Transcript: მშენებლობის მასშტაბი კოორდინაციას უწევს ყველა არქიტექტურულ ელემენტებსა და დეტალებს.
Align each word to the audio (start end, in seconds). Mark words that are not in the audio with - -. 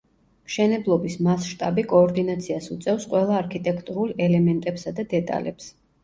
მშენებლობის 0.51 1.17
მასშტაბი 1.25 1.83
კოორდინაციას 1.91 2.69
უწევს 2.75 3.05
ყველა 3.11 3.35
არქიტექტურულ 3.41 4.15
ელემენტებსა 4.29 4.95
და 5.01 5.05
დეტალებს. 5.13 5.69